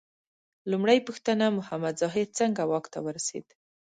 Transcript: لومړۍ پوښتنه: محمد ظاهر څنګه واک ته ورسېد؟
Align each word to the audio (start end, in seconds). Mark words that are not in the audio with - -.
لومړۍ 0.71 0.97
پوښتنه: 1.07 1.45
محمد 1.57 1.93
ظاهر 2.01 2.27
څنګه 2.39 2.61
واک 2.69 2.85
ته 2.93 2.99
ورسېد؟ 3.05 3.45